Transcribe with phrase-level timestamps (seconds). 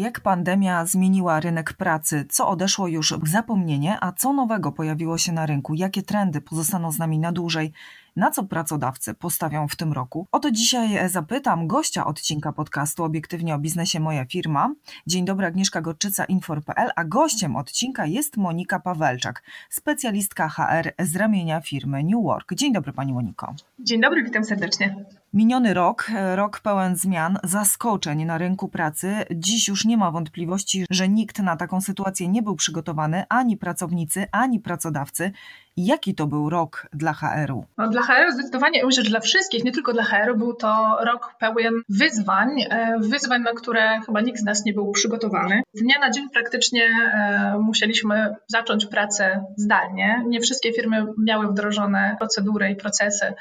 [0.00, 2.26] Jak pandemia zmieniła rynek pracy?
[2.28, 5.74] Co odeszło już w zapomnienie, a co nowego pojawiło się na rynku?
[5.74, 7.72] Jakie trendy pozostaną z nami na dłużej?
[8.16, 10.26] Na co pracodawcy postawią w tym roku?
[10.32, 14.74] O to dzisiaj zapytam gościa odcinka podcastu Obiektywnie o biznesie Moja Firma.
[15.06, 21.60] Dzień dobry, Agnieszka Gorczyca, Infor.pl, a gościem odcinka jest Monika Pawelczak, specjalistka HR z ramienia
[21.60, 22.54] firmy New Work.
[22.54, 23.54] Dzień dobry Pani Moniko.
[23.78, 25.04] Dzień dobry, witam serdecznie.
[25.32, 29.14] Miniony rok, rok pełen zmian, zaskoczeń na rynku pracy.
[29.30, 34.26] Dziś już nie ma wątpliwości, że nikt na taką sytuację nie był przygotowany, ani pracownicy,
[34.32, 35.32] ani pracodawcy.
[35.76, 37.64] Jaki to był rok dla HR-u?
[37.78, 41.34] No, dla HR-u zdecydowanie, myślę, że dla wszystkich, nie tylko dla HR-u, był to rok
[41.38, 45.62] pełen wyzwań, e, wyzwań, na które chyba nikt z nas nie był przygotowany.
[45.72, 50.24] Z dnia na dzień praktycznie e, musieliśmy zacząć pracę zdalnie.
[50.26, 53.34] Nie wszystkie firmy miały wdrożone procedury i procesy E,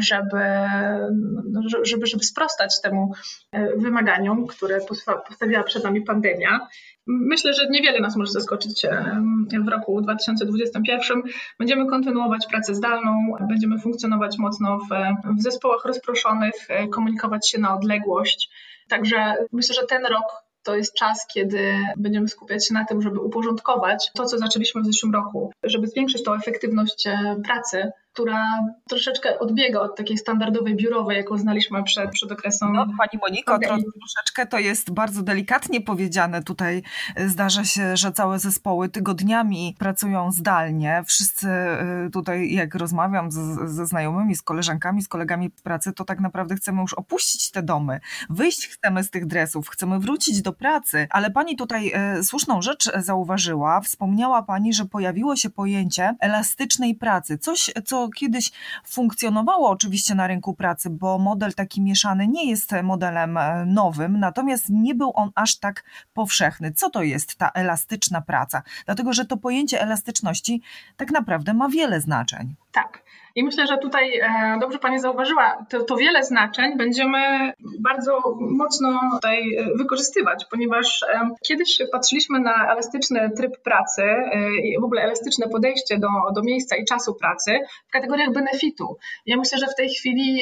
[0.00, 0.40] żeby,
[1.82, 3.12] żeby, żeby sprostać temu
[3.52, 4.78] e, wymaganiom, które
[5.28, 6.68] postawiła przed nami pandemia.
[7.06, 9.22] Myślę, że niewiele nas może zaskoczyć e,
[9.64, 11.22] w roku 2021.
[11.58, 14.88] Będziemy kontynuować pracę zdalną, będziemy funkcjonować mocno w,
[15.38, 16.54] w zespołach rozproszonych,
[16.90, 18.50] komunikować się na odległość.
[18.88, 20.24] Także myślę, że ten rok
[20.62, 24.86] to jest czas, kiedy będziemy skupiać się na tym, żeby uporządkować to, co zaczęliśmy w
[24.86, 27.08] zeszłym roku, żeby zwiększyć tą efektywność
[27.44, 28.46] pracy która
[28.88, 32.72] troszeczkę odbiega od takiej standardowej biurowej, jaką znaliśmy przed, przed okresem.
[32.72, 36.42] No, Pani Moniko, tro, troszeczkę to jest bardzo delikatnie powiedziane.
[36.42, 36.82] Tutaj
[37.26, 41.02] zdarza się, że całe zespoły tygodniami pracują zdalnie.
[41.06, 41.48] Wszyscy
[42.06, 46.54] y, tutaj, jak rozmawiam z, ze znajomymi, z koleżankami, z kolegami pracy, to tak naprawdę
[46.54, 51.06] chcemy już opuścić te domy, wyjść chcemy z tych dresów, chcemy wrócić do pracy.
[51.10, 53.80] Ale Pani tutaj y, słuszną rzecz zauważyła.
[53.80, 57.38] Wspomniała Pani, że pojawiło się pojęcie elastycznej pracy.
[57.38, 58.52] Coś, co kiedyś
[58.86, 64.68] funkcjonowało oczywiście na rynku pracy, bo model taki mieszany nie jest modelem e, nowym, natomiast
[64.68, 66.72] nie był on aż tak powszechny.
[66.72, 68.62] Co to jest ta elastyczna praca?
[68.84, 70.62] Dlatego, że to pojęcie elastyczności
[70.96, 72.54] tak naprawdę ma wiele znaczeń.
[72.72, 73.02] Tak.
[73.34, 79.00] I myślę, że tutaj e, dobrze Pani zauważyła, to, to wiele znaczeń będziemy bardzo mocno
[79.12, 84.02] tutaj e, wykorzystywać, ponieważ e, kiedyś patrzyliśmy na elastyczny tryb pracy
[84.62, 88.96] i w ogóle elastyczne podejście do, do miejsca i czasu pracy w kategoriach benefitu.
[89.26, 90.40] Ja myślę, że w tej chwili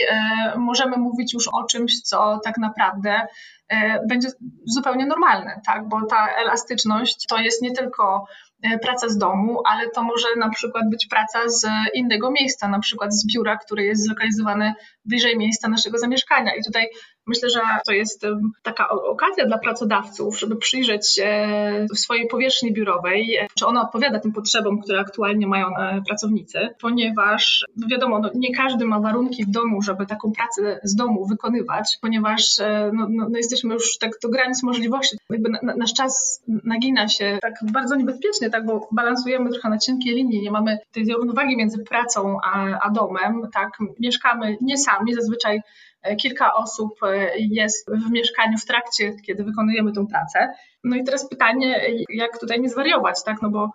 [0.56, 3.26] możemy mówić już o czymś, co tak naprawdę
[4.08, 4.28] będzie
[4.64, 5.88] zupełnie normalne, tak?
[5.88, 8.26] bo ta elastyczność to jest nie tylko
[8.82, 13.14] praca z domu, ale to może na przykład być praca z innego miejsca, na przykład
[13.14, 16.54] z biura, które jest zlokalizowane bliżej miejsca naszego zamieszkania.
[16.54, 16.88] I tutaj
[17.30, 18.26] myślę, że to jest
[18.62, 21.48] taka okazja dla pracodawców, żeby przyjrzeć się
[21.94, 27.86] swojej powierzchni biurowej, czy ona odpowiada tym potrzebom, które aktualnie mają e, pracownicy, ponieważ no
[27.90, 32.58] wiadomo, no nie każdy ma warunki w domu, żeby taką pracę z domu wykonywać, ponieważ
[32.58, 35.16] e, no, no, no jesteśmy już tak do granic możliwości.
[35.30, 40.14] Jakby na, nasz czas nagina się tak bardzo niebezpiecznie, tak, bo balansujemy trochę na cienkiej
[40.14, 43.70] linii, nie mamy tej równowagi między pracą a, a domem, tak,
[44.00, 49.92] mieszkamy nie sami, zazwyczaj e, kilka osób e, jest w mieszkaniu w trakcie, kiedy wykonujemy
[49.92, 50.54] tę pracę.
[50.84, 53.70] No i teraz pytanie, jak tutaj nie zwariować, tak, no bo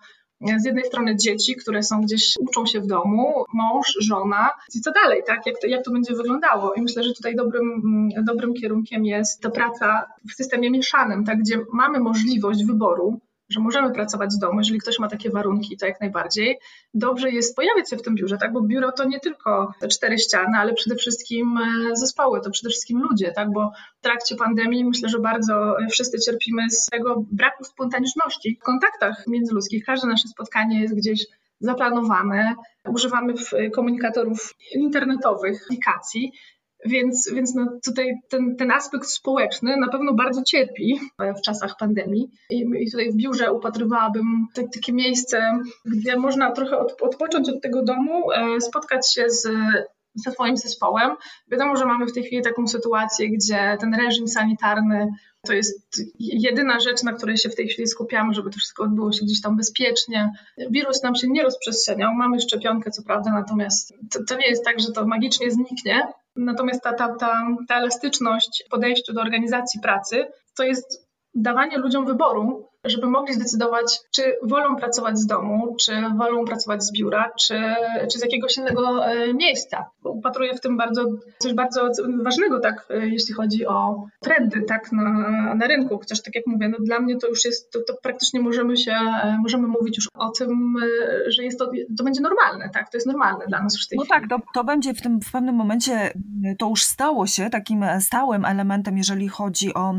[0.58, 4.92] z jednej strony dzieci, które są gdzieś, uczą się w domu, mąż, żona i co
[4.92, 5.46] dalej, tak?
[5.46, 6.74] Jak to, jak to będzie wyglądało?
[6.74, 7.82] I myślę, że tutaj dobrym,
[8.24, 11.40] dobrym kierunkiem jest ta praca w systemie mieszanym, tak?
[11.40, 13.20] Gdzie mamy możliwość wyboru,
[13.50, 16.60] że możemy pracować z domu, jeżeli ktoś ma takie warunki, to jak najbardziej.
[16.94, 18.54] Dobrze jest pojawiać się w tym biurze, tak?
[18.54, 22.70] bo biuro to nie tylko te cztery ściany, ale przede wszystkim e, zespoły, to przede
[22.70, 23.52] wszystkim ludzie, tak?
[23.52, 29.24] bo w trakcie pandemii myślę, że bardzo wszyscy cierpimy z tego braku spontaniczności w kontaktach
[29.28, 29.86] międzyludzkich.
[29.86, 31.26] Każde nasze spotkanie jest gdzieś
[31.60, 32.56] zaplanowane.
[32.90, 33.34] Używamy
[33.76, 36.32] komunikatorów internetowych, aplikacji
[36.86, 41.00] więc, więc no tutaj ten, ten aspekt społeczny na pewno bardzo cierpi
[41.38, 42.30] w czasach pandemii.
[42.50, 47.62] I, i tutaj w biurze upatrywałabym te, takie miejsce, gdzie można trochę od, odpocząć od
[47.62, 49.48] tego domu, e, spotkać się z
[50.16, 51.12] ze swoim zespołem.
[51.52, 55.08] Wiadomo, że mamy w tej chwili taką sytuację, gdzie ten reżim sanitarny
[55.46, 59.12] to jest jedyna rzecz, na której się w tej chwili skupiamy, żeby to wszystko odbyło
[59.12, 60.32] się gdzieś tam bezpiecznie.
[60.70, 64.80] Wirus nam się nie rozprzestrzeniał, mamy szczepionkę, co prawda, natomiast to, to nie jest tak,
[64.80, 66.02] że to magicznie zniknie.
[66.36, 72.06] Natomiast ta, ta, ta, ta elastyczność w podejściu do organizacji pracy to jest dawanie ludziom
[72.06, 77.60] wyboru, żeby mogli zdecydować, czy wolą pracować z domu, czy wolą pracować z biura, czy,
[78.12, 79.90] czy z jakiegoś innego e, miejsca.
[80.04, 81.06] Upatruję w tym bardzo,
[81.40, 81.90] coś bardzo
[82.24, 85.04] ważnego, tak, e, jeśli chodzi o trendy tak, na,
[85.56, 85.98] na rynku.
[86.00, 88.92] Chociaż tak jak mówię, no dla mnie to już jest, to, to praktycznie możemy się,
[88.92, 90.76] e, możemy mówić już o tym,
[91.28, 93.98] że jest to, to będzie normalne, tak, to jest normalne dla nas już w tej
[93.98, 94.20] No chwili.
[94.22, 96.14] tak, to, to będzie w tym w pewnym momencie,
[96.60, 99.94] to już stało się takim stałym elementem, jeżeli chodzi o,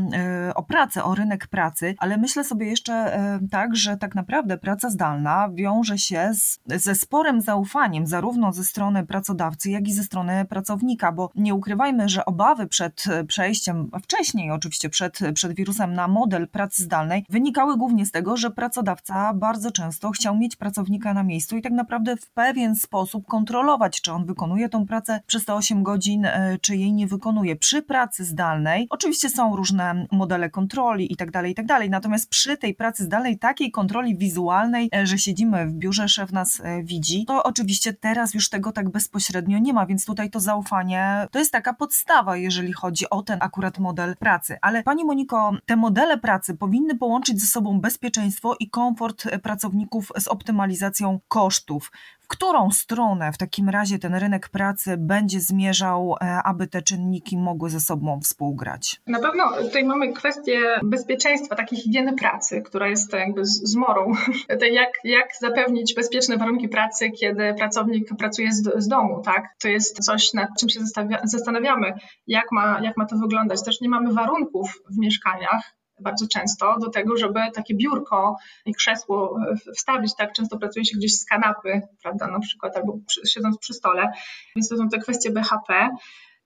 [0.55, 3.19] o pracę, o rynek pracy, ale myślę sobie jeszcze
[3.51, 9.05] tak, że tak naprawdę praca zdalna wiąże się z, ze sporym zaufaniem zarówno ze strony
[9.05, 14.89] pracodawcy, jak i ze strony pracownika, bo nie ukrywajmy, że obawy przed przejściem, wcześniej oczywiście
[14.89, 20.11] przed, przed wirusem na model pracy zdalnej wynikały głównie z tego, że pracodawca bardzo często
[20.11, 24.69] chciał mieć pracownika na miejscu i tak naprawdę w pewien sposób kontrolować, czy on wykonuje
[24.69, 27.55] tą pracę przez te 8 godzin, e, czy jej nie wykonuje.
[27.55, 32.29] Przy pracy zdalnej oczywiście są różne modele kontroli i tak dalej, i tak dalej, natomiast
[32.29, 36.83] przy tej pracy zdalnej takiej kontroli wizualnej, e, że siedzimy w biurze, szef nas e,
[36.83, 41.39] widzi, to oczywiście teraz już tego tak bezpośrednio nie ma, więc tutaj to zaufanie to
[41.39, 44.57] jest taka podstawa, jeżeli chodzi o ten akurat model pracy.
[44.61, 50.27] Ale Pani Moniko, te modele pracy powinny połączyć ze sobą bezpieczeństwo i komfort pracowników z
[50.27, 51.91] optymalizacją kosztów
[52.27, 57.37] w którą stronę w takim razie ten rynek pracy będzie zmierzał, e, aby te czynniki
[57.37, 59.01] mogły ze sobą współgrać?
[59.07, 64.11] Na pewno tutaj mamy kwestię bezpieczeństwa, takiej higieny pracy, która jest jakby zmorą.
[64.71, 69.43] jak, jak zapewnić bezpieczne warunki pracy, kiedy pracownik pracuje z, z domu, tak?
[69.61, 70.79] To jest coś, nad czym się
[71.23, 71.93] zastanawiamy,
[72.27, 73.63] jak ma, jak ma to wyglądać.
[73.63, 79.39] Też nie mamy warunków w mieszkaniach, bardzo często do tego, żeby takie biurko i krzesło
[79.75, 80.33] wstawić, tak?
[80.33, 82.97] Często pracuje się gdzieś z kanapy, prawda, na przykład, albo
[83.27, 84.11] siedząc przy stole,
[84.55, 85.89] więc to są te kwestie BHP.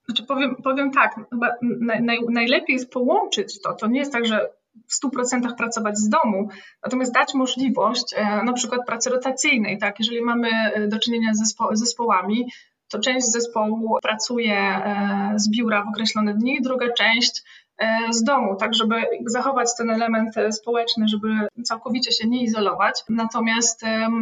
[0.05, 1.47] Znaczy powiem, powiem tak, chyba
[1.81, 4.49] naj, najlepiej jest połączyć to, to nie jest tak, że
[4.87, 6.49] w 100% pracować z domu,
[6.83, 11.39] natomiast dać możliwość e, na przykład pracy rotacyjnej, tak, jeżeli mamy e, do czynienia z
[11.39, 12.51] zespo zespołami,
[12.91, 17.70] to część zespołu pracuje e, z biura w określone dni, druga część E,
[18.11, 18.95] z domu, tak żeby
[19.25, 21.27] zachować ten element e, społeczny, żeby
[21.63, 23.81] całkowicie się nie izolować, natomiast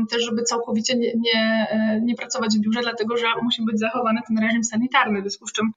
[0.09, 4.21] też, żeby całkowicie nie, nie, e, nie pracować w biurze, dlatego że musi być zachowany
[4.27, 5.71] ten reżim sanitarny, w związku z czym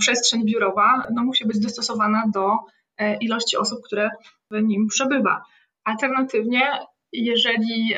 [0.00, 2.56] przestrzeń biurowa no, musi być dostosowana do
[3.20, 4.10] ilości osób, które
[4.50, 5.42] w nim przebywa.
[5.84, 6.62] Alternatywnie
[7.12, 7.94] jeżeli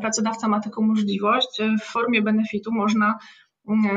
[0.00, 3.18] pracodawca ma taką możliwość, w formie benefitu można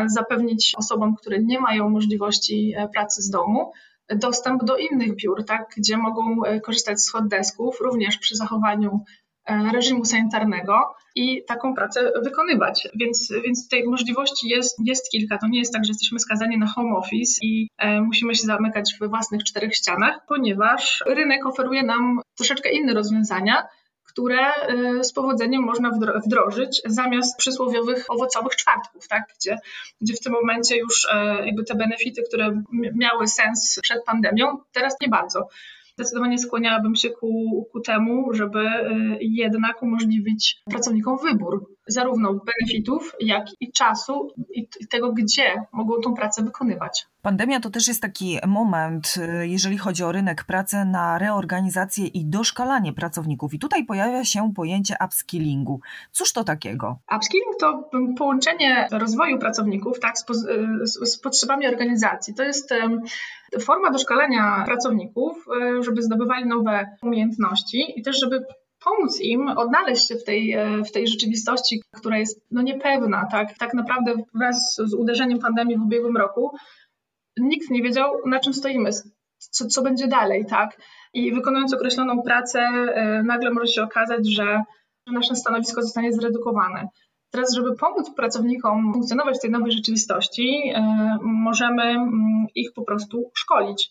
[0.06, 3.72] zapewnić osobom, które nie mają możliwości pracy z domu,
[4.10, 9.00] dostęp do innych biur, tak, gdzie mogą e, korzystać z hot desków, również przy zachowaniu
[9.46, 12.88] e, reżimu sanitarnego i taką pracę wykonywać.
[12.96, 15.38] Więc, więc tej możliwości jest, jest kilka.
[15.38, 18.94] To nie jest tak, że jesteśmy skazani na home office i e, musimy się zamykać
[19.02, 23.68] w własnych czterech ścianach, ponieważ rynek oferuje nam troszeczkę inne rozwiązania,
[24.16, 24.70] które
[25.00, 25.92] y, z powodzeniem można
[26.26, 29.24] wdrożyć zamiast przysłowiowych owocowych czwartków, tak?
[29.40, 29.58] gdzie,
[30.02, 32.62] gdzie w tym momencie już e, jakby te benefity, które
[32.96, 35.50] miały sens przed pandemią, teraz nie bardzo
[35.98, 43.46] zdecydowanie skłaniałabym się ku, ku temu, żeby y, jednak umożliwić pracownikom wybór zarówno benefitów, jak
[43.60, 47.08] i czasu i tego, gdzie mogą tą pracę wykonywać.
[47.22, 52.26] Pandemia to też jest taki moment, y, jeżeli chodzi o rynek pracy, na reorganizację i
[52.26, 53.54] doszkalanie pracowników.
[53.54, 55.80] I tutaj pojawia się pojęcie upskillingu.
[56.12, 57.00] Cóż to takiego?
[57.16, 60.26] Upskilling to połączenie rozwoju pracowników tak, z,
[60.84, 62.34] z, z potrzebami organizacji.
[62.34, 62.74] To jest
[63.62, 65.46] forma doszkalania pracowników,
[65.80, 68.46] y, żeby zdobywali nowe umiejętności i też, żeby
[68.86, 73.28] pomóc im odnaleźć się w tej, e, w tej rzeczywistości, która jest no, niepewna.
[73.32, 73.58] Tak?
[73.58, 76.52] tak naprawdę wraz z uderzeniem pandemii w ubiegłym roku
[77.38, 78.90] nikt nie wiedział, na czym stoimy,
[79.38, 80.46] co, co będzie dalej.
[80.50, 80.78] Tak?
[81.14, 84.64] I wykonując określoną pracę, e, nagle może się okazać, że
[85.08, 86.88] nasze stanowisko zostanie zredukowane.
[87.32, 93.32] Teraz, żeby pomóc pracownikom funkcjonować w tej nowej rzeczywistości, e, możemy mm, ich po prostu
[93.34, 93.90] szkolić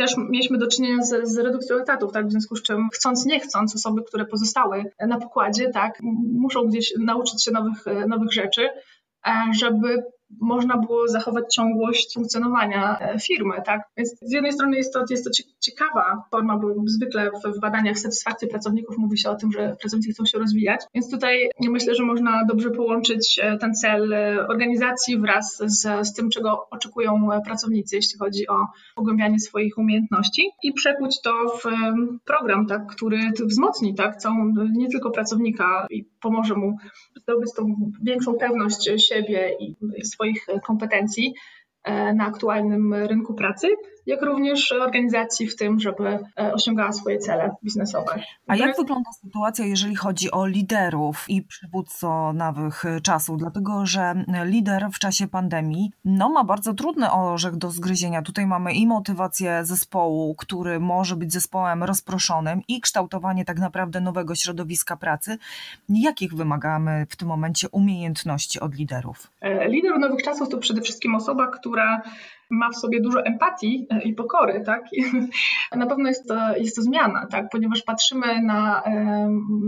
[0.00, 3.40] też mieliśmy do czynienia z, z, redukcją etatów, tak, w związku z czym chcąc, nie
[3.40, 5.98] chcąc, osoby, które pozostały na pokładzie, tak,
[6.32, 8.68] muszą gdzieś nauczyć się nowych, nowych rzeczy,
[9.26, 10.02] e, żeby
[10.40, 13.80] można było zachować ciągłość funkcjonowania e, firmy, tak?
[13.96, 18.48] Więc z jednej strony jest to, jest to ciekawa forma, bo zwykle w badaniach satysfakcji
[18.48, 22.44] pracowników mówi się o tym, że pracownicy chcą się rozwijać, więc tutaj myślę, że można
[22.48, 28.18] dobrze połączyć e, ten cel e, organizacji wraz z, z tym, czego oczekują pracownicy, jeśli
[28.18, 31.64] chodzi o pogłębianie swoich umiejętności i przekuć to w
[32.24, 36.76] program, tak, który wzmocni tak, całą, nie tylko pracownika i pomoże mu
[37.16, 39.76] zdobyć tą większą pewność siebie i
[40.66, 41.34] kompetencji
[41.84, 43.68] e, na aktualnym rynku pracy,
[44.06, 48.22] jak również organizacji w tym, żeby osiągała swoje cele biznesowe.
[48.46, 53.38] A jak wygląda sytuacja, jeżeli chodzi o liderów i przywódców nowych czasów?
[53.38, 58.22] Dlatego, że lider w czasie pandemii no, ma bardzo trudny orzech do zgryzienia.
[58.22, 64.34] Tutaj mamy i motywację zespołu, który może być zespołem rozproszonym i kształtowanie tak naprawdę nowego
[64.34, 65.38] środowiska pracy.
[65.88, 69.30] Jakich wymagamy w tym momencie umiejętności od liderów?
[69.40, 72.02] E, lider nowych czasów to przede wszystkim osoba, która
[72.50, 74.84] ma w sobie dużo empatii e, i pokory, tak?
[75.76, 77.48] na pewno jest to, jest to zmiana, tak?
[77.52, 78.82] Ponieważ patrzymy na,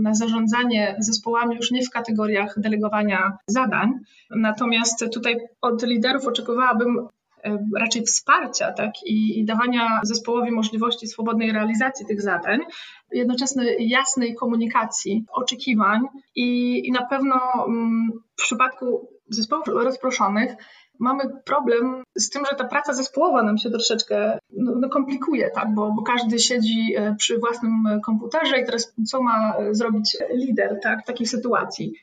[0.01, 3.93] na zarządzanie zespołami już nie w kategoriach delegowania zadań,
[4.29, 7.07] natomiast tutaj od liderów oczekiwałabym
[7.43, 12.59] e, raczej wsparcia tak, i, i, dawania zespołowi możliwości swobodnej realizacji tych zadań,
[13.11, 16.01] jednocześnie jasnej komunikacji, oczekiwań
[16.35, 17.35] i, i na pewno
[17.67, 20.55] mm, w przypadku zespołów rozproszonych
[20.99, 25.73] mamy problem z tym, że ta praca zespołowa nam się troszeczkę no, no komplikuje, tak?
[25.73, 31.03] Bo, bo, każdy siedzi e, przy własnym komputerze i teraz co ma zrobić lider tak?
[31.03, 31.93] w takiej sytuacji?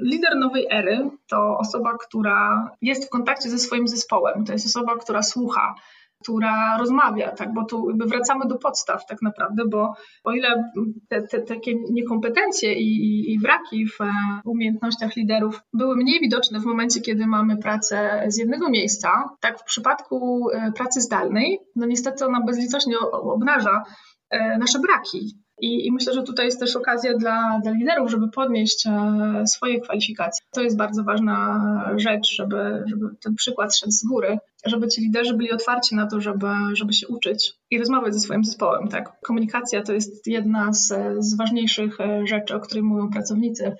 [0.00, 4.96] Lider nowej ery to osoba, która jest w kontakcie ze swoim zespołem, to jest osoba,
[4.96, 5.74] która słucha,
[6.22, 9.94] która rozmawia, tak, bo tu wracamy do podstaw tak naprawdę, bo
[10.24, 10.70] o ile
[11.08, 14.10] te, te takie niekompetencje i, i, i braki w e,
[14.44, 19.08] umiejętnościach liderów były mniej widoczne w momencie, kiedy mamy pracę z jednego miejsca,
[19.40, 23.82] tak w przypadku e, pracy zdalnej, no niestety ona bezlitośnie obnaża
[24.30, 25.46] e, nasze braki.
[25.60, 29.80] I, I, myślę, że tutaj jest też okazja dla, dla liderów, żeby podnieść e, swoje
[29.80, 30.46] kwalifikacje.
[30.52, 31.60] To jest bardzo ważna
[31.96, 36.20] rzecz, żeby, żeby ten przykład szedł z góry, żeby ci liderzy byli otwarci na to,
[36.20, 38.88] żeby, żeby się uczyć i rozmawiać ze swoim zespołem.
[38.88, 39.20] Tak?
[39.26, 43.76] Komunikacja to jest jedna z, z ważniejszych e, rzeczy, o której mówią pracownicy.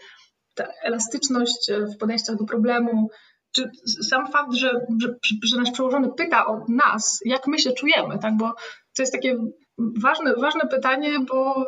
[0.55, 3.09] Ta elastyczność e, w podejściach do problemu,
[3.53, 3.71] czy
[4.09, 4.71] sam fakt, że,
[5.03, 5.09] że,
[5.43, 8.37] że nasz przełożony pyta o nas, jak my się czujemy, tak?
[8.37, 8.55] bo
[8.97, 9.37] to jest takie
[9.79, 11.67] ważne, ważne pytanie, bo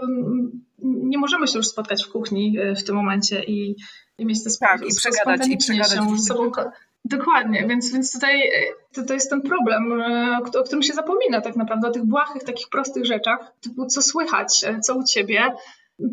[0.82, 3.76] nie możemy się już spotkać w kuchni e, w tym momencie i,
[4.18, 6.50] i mieć te tak, i przegadać, i przegadać się z sobą.
[7.04, 8.50] Dokładnie, więc, więc tutaj e,
[8.94, 12.44] to, to jest ten problem, e, o którym się zapomina tak naprawdę, o tych błahych,
[12.44, 15.54] takich prostych rzeczach, typu co słychać, co u ciebie.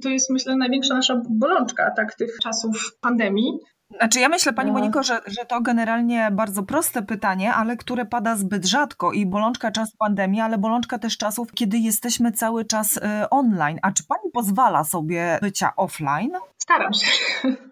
[0.03, 4.71] To jest myślę największa nasza bolączka tak, tych czasów pandemii, znaczy ja myślę, Pani.
[4.71, 9.71] Moniko, że, że to generalnie bardzo proste pytanie, ale które pada zbyt rzadko i bolączka
[9.71, 12.99] czasu pandemii, ale bolączka też czasów, kiedy jesteśmy cały czas
[13.29, 13.79] online.
[13.81, 16.31] A czy Pani pozwala sobie bycia offline?
[16.57, 17.07] Staram się.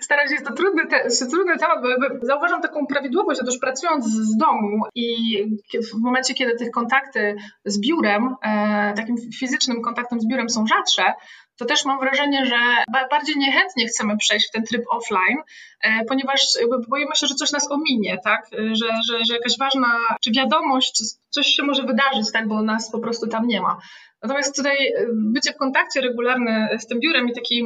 [0.00, 4.06] Staram się, jest to trudny, te, jest trudny temat, bo zauważam taką prawidłowość, otóż pracując
[4.06, 5.06] z domu i
[5.92, 11.12] w momencie, kiedy tych kontakty z biurem, e, takim fizycznym kontaktem z biurem są rzadsze,
[11.58, 12.56] to też mam wrażenie, że
[13.10, 15.38] bardziej niechętnie chcemy przejść w ten tryb offline,
[15.82, 16.40] e, ponieważ
[16.88, 18.46] boimy się, że coś nas ominie, tak?
[18.52, 19.88] Że, że, że jakaś ważna,
[20.20, 22.48] czy wiadomość, coś się może wydarzyć, tak?
[22.48, 23.78] Bo nas po prostu tam nie ma.
[24.22, 27.64] Natomiast tutaj e, bycie w kontakcie regularny z tym biurem i taki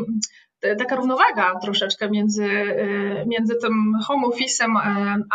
[0.78, 3.72] taka równowaga troszeczkę między, e, między tym
[4.06, 4.76] home office'em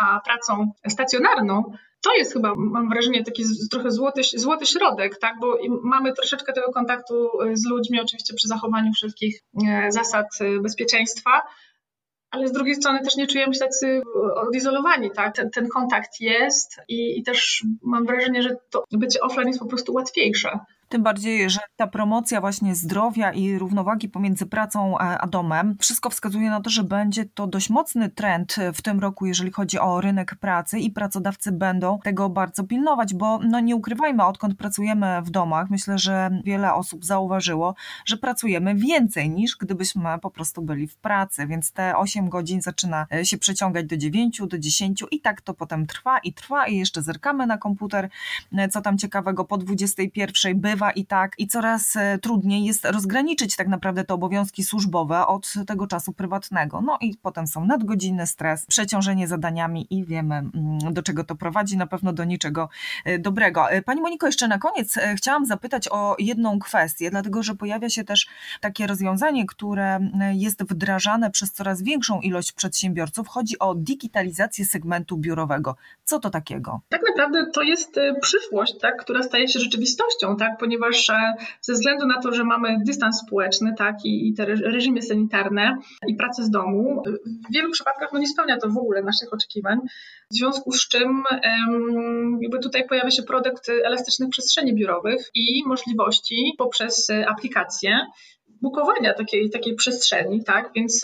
[0.02, 1.64] a pracą stacjonarną,
[2.02, 5.36] to jest chyba, mam wrażenie, taki trochę złoty, złoty środek, tak?
[5.40, 10.28] bo mamy troszeczkę tego kontaktu y, z ludźmi, oczywiście przy zachowaniu wszystkich e, zasad
[10.62, 11.42] bezpieczeństwa,
[12.32, 14.02] ale z drugiej strony też nie czujemy się tacy
[14.36, 15.36] odizolowani, tak?
[15.36, 19.66] Ten, ten kontakt jest i, i, też mam wrażenie, że to bycie offline jest po
[19.66, 20.60] prostu łatwiejsze.
[20.90, 26.50] Tym bardziej, że ta promocja właśnie zdrowia i równowagi pomiędzy pracą a domem, wszystko wskazuje
[26.50, 30.36] na to, że będzie to dość mocny trend w tym roku, jeżeli chodzi o rynek
[30.36, 35.70] pracy i pracodawcy będą tego bardzo pilnować, bo no nie ukrywajmy, odkąd pracujemy w domach,
[35.70, 37.76] myślę, że wiele osób zauważyło,
[38.06, 43.08] że pracujemy więcej niż gdybyśmy po prostu byli w pracy, więc te 8 godzin zaczyna
[43.24, 47.02] się przeciągać do 9, do 10 i tak to potem trwa i trwa i jeszcze
[47.02, 48.10] zerkamy na komputer,
[48.72, 53.68] co tam ciekawego po 21 by i tak, i coraz e, trudniej jest rozgraniczyć tak
[53.68, 56.82] naprawdę te obowiązki służbowe od tego czasu prywatnego.
[56.82, 61.78] No i potem są nadgodziny, stres, przeciążenie zadaniami i wiemy, mm, do czego to prowadzi,
[61.78, 62.70] na pewno do niczego
[63.06, 63.70] e, dobrego.
[63.70, 68.04] E, pani Moniko, jeszcze na koniec chciałam zapytać o jedną kwestię, dlatego że pojawia się
[68.04, 68.28] też
[68.62, 70.00] takie rozwiązanie, które
[70.34, 73.28] jest wdrażane przez coraz większą ilość przedsiębiorców.
[73.28, 75.76] Chodzi o digitalizację segmentu biurowego.
[76.04, 76.82] Co to takiego?
[76.90, 82.08] Tak naprawdę to jest przyszłość, tak, która staje się rzeczywistością, tak, ponieważ e, ze względu
[82.08, 87.04] na to, że mamy dystans społeczny tak, i, te reżimy sanitarne i pracę z domu,
[87.50, 89.80] w wielu przypadkach no, nie spełnia to w ogóle naszych oczekiwań.
[90.32, 91.24] W związku z czym
[92.42, 98.00] jakby tutaj pojawia się produkt elastycznych przestrzeni biurowych i możliwości poprzez aplikacje
[98.62, 100.72] bukowania takiej, takiej przestrzeni, tak?
[100.76, 101.02] Więc,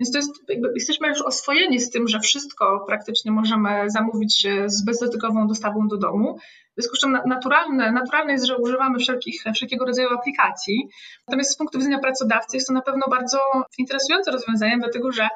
[0.00, 0.30] więc to jest,
[0.74, 6.38] jesteśmy już oswojeni z tym, że wszystko praktycznie możemy zamówić z bezdotykową dostawą do domu.
[6.76, 10.88] W związku z czym naturalne, naturalne jest, że używamy wszelkich, wszelkiego rodzaju aplikacji.
[11.28, 13.38] Natomiast z punktu widzenia pracodawcy jest to na pewno bardzo
[13.78, 15.28] interesujące rozwiązanie, dlatego że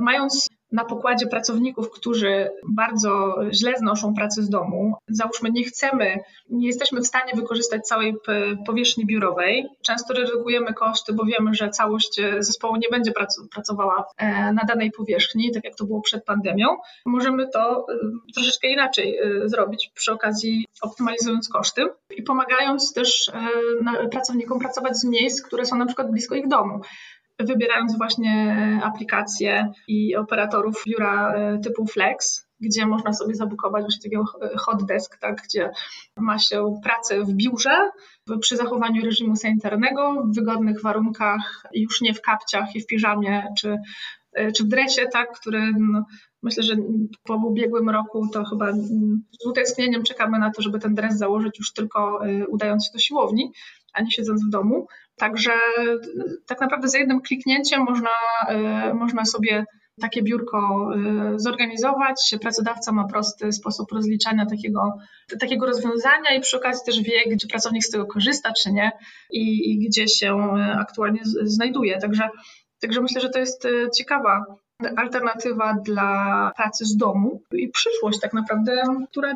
[0.00, 4.94] mając na pokładzie pracowników, którzy bardzo źle znoszą pracę z domu.
[5.08, 6.18] Załóżmy, nie chcemy,
[6.50, 8.14] nie jesteśmy w stanie wykorzystać całej
[8.66, 9.66] powierzchni biurowej.
[9.82, 13.12] Często redukujemy koszty, bo wiemy, że całość zespołu nie będzie
[13.54, 16.66] pracowała e, na danej powierzchni, tak jak to było przed pandemią.
[17.06, 17.94] Możemy to e,
[18.34, 21.82] troszeczkę inaczej e, zrobić przy okazji optymalizując koszty
[22.16, 23.32] i pomagając też
[24.10, 26.80] pracownikom pracować z miejsc, które są na przykład blisko ich domu
[27.38, 28.32] wybierając właśnie
[28.80, 34.56] e, aplikacje i operatorów biura e, typu Flex, gdzie można sobie zabukować właśnie takiego e,
[34.56, 35.70] hot desk, tak, gdzie
[36.16, 37.90] ma się pracę w biurze
[38.40, 43.76] przy zachowaniu reżimu sanitarnego, w wygodnych warunkach, już nie w kapciach i w piżamie czy,
[44.56, 46.04] czy w dresie, tak, który no,
[46.42, 46.74] myślę, że
[47.24, 48.72] po ubiegłym roku to chyba
[49.40, 53.52] z utęsknieniem czekamy na to, żeby ten dres założyć już tylko udając się do siłowni,
[53.92, 54.86] a nie siedząc w domu.
[55.18, 55.52] Także
[56.46, 58.10] tak naprawdę za jednym kliknięciem można,
[58.90, 59.64] y, można sobie
[60.00, 60.90] takie biurko
[61.34, 62.34] y, zorganizować.
[62.40, 64.98] Pracodawca ma prosty sposób rozliczania takiego,
[65.40, 68.92] takiego rozwiązania i przy okazji też wie, gdzie pracownik z tego korzysta, czy nie
[69.30, 71.98] i, i gdzie się aktualnie znajduje.
[71.98, 72.28] Także,
[72.80, 74.44] także myślę, że to jest ciekawa
[74.96, 79.34] alternatywa dla pracy z domu i przyszłość tak naprawdę, która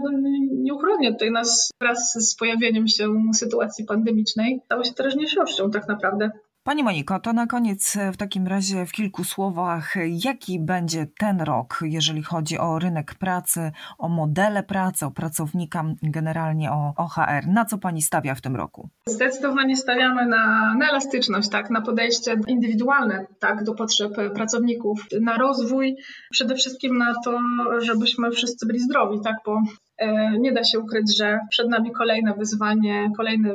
[0.53, 6.31] nieuchronnie tutaj nas wraz z pojawieniem się sytuacji pandemicznej stała się teraźniejszością tak naprawdę.
[6.65, 11.79] Pani Moniko, to na koniec w takim razie w kilku słowach, jaki będzie ten rok,
[11.83, 17.47] jeżeli chodzi o rynek pracy, o modele pracy, o pracownika, generalnie o OHR?
[17.47, 18.89] Na co Pani stawia w tym roku?
[19.07, 25.97] Zdecydowanie stawiamy na, na elastyczność, tak, na podejście indywidualne tak, do potrzeb pracowników, na rozwój,
[26.31, 27.39] przede wszystkim na to,
[27.79, 29.92] żebyśmy wszyscy byli zdrowi, tak, bo E,
[30.39, 33.55] nie da się ukryć, że przed nami kolejne wyzwanie, kolejny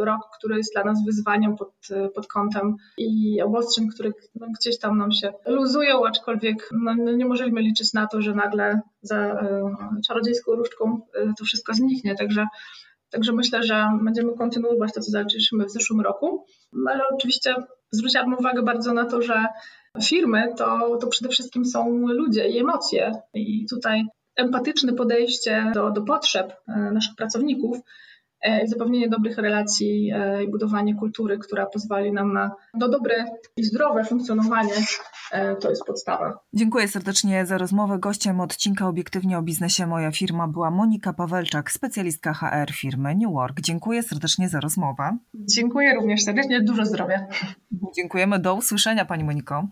[0.00, 1.72] rok, który jest dla nas wyzwaniem pod,
[2.14, 7.26] pod kątem i obostrzeń, które no, gdzieś tam nam się luzują, aczkolwiek no, no, nie
[7.26, 9.72] możemy liczyć na to, że nagle za e,
[10.06, 12.14] czarodziejską różdżką e, to wszystko zniknie.
[12.14, 12.46] Także,
[13.10, 16.46] także myślę, że będziemy kontynuować to, co zaczęliśmy w zeszłym roku.
[16.88, 17.54] Ale oczywiście
[17.90, 19.46] zwróciłabym uwagę bardzo na to, że
[20.04, 23.12] firmy to, to przede wszystkim są ludzie i emocje.
[23.34, 24.04] I tutaj
[24.36, 27.78] empatyczne podejście do, do potrzeb e, naszych pracowników
[28.42, 33.24] e, i zapewnienie dobrych relacji e, i budowanie kultury, która pozwoli nam na no, dobre
[33.56, 34.74] i zdrowe funkcjonowanie,
[35.60, 36.38] to jest podstawa.
[36.52, 37.98] Dziękuję serdecznie za rozmowę.
[37.98, 43.60] Gościem odcinka Obiektywnie o biznesie Moja Firma była Monika Pawelczak, specjalistka HR firmy New Work.
[43.60, 45.16] Dziękuję serdecznie za rozmowę.
[45.34, 47.26] Dziękuję również serdecznie, dużo zdrowia.
[47.96, 49.68] Dziękujemy, do usłyszenia Pani Moniko.